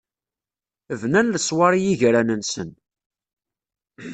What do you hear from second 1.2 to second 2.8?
leṣwaṛ i yigran-nsen.